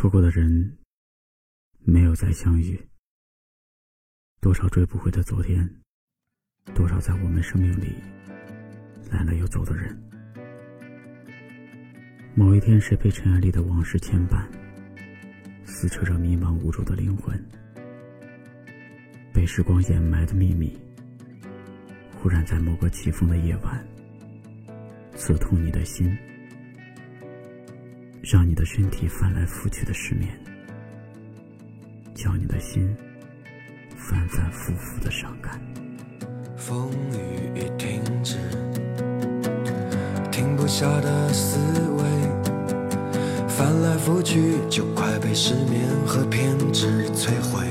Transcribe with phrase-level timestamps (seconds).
[0.00, 0.78] 错过的人，
[1.80, 2.88] 没有再相遇。
[4.40, 5.82] 多少追不回的昨天，
[6.74, 7.96] 多少在我们生命里
[9.10, 9.94] 来了又走的人。
[12.34, 14.48] 某一天，谁被尘埃里的往事牵绊，
[15.66, 17.38] 撕扯着迷茫无助的灵魂？
[19.34, 20.74] 被时光掩埋的秘密，
[22.16, 23.86] 忽然在某个起风的夜晚，
[25.14, 26.16] 刺痛你的心。
[28.22, 30.28] 让你的身体翻来覆去的失眠，
[32.14, 32.94] 叫你的心
[33.96, 35.60] 反反复复的伤感。
[36.54, 38.36] 风雨已停止，
[40.30, 41.58] 停不下的思
[41.96, 42.02] 维，
[43.48, 47.66] 翻来覆去就快被失眠和偏执摧毁。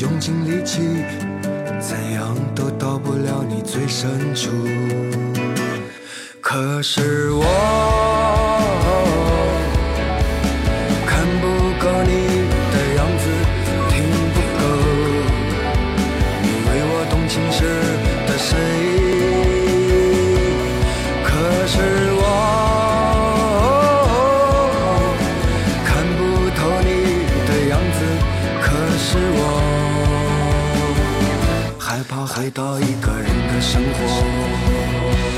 [0.00, 0.78] 用尽力气，
[1.80, 4.50] 怎样都到不了你最深处。
[6.40, 7.44] 可是我
[32.38, 35.37] 来到一个人的生活。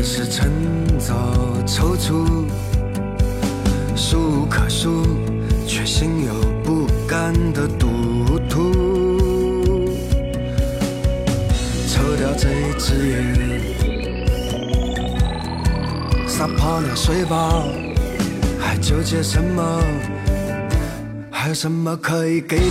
[0.00, 0.50] 还是趁
[0.98, 1.14] 早
[1.66, 2.46] 踌躇。
[3.94, 5.04] 书可书，
[5.66, 6.32] 却心有
[6.64, 8.72] 不甘的赌徒。
[11.86, 13.36] 抽掉这一支烟，
[16.26, 17.62] 撒泡尿睡吧，
[18.58, 19.82] 还纠结什么？
[21.30, 22.70] 还有什么可以给你？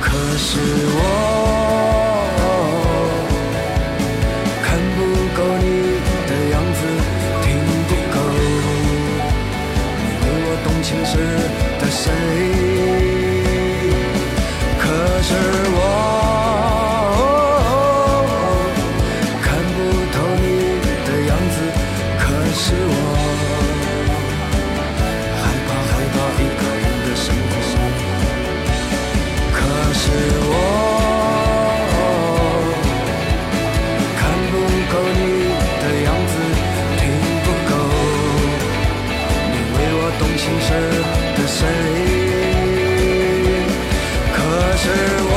[0.00, 0.58] 可是
[0.94, 1.31] 我
[10.82, 11.16] 前世
[11.78, 12.10] 的谁？
[14.80, 15.71] 可是。
[40.42, 40.72] 心事
[41.36, 42.02] 的声音。
[44.34, 45.31] 可是。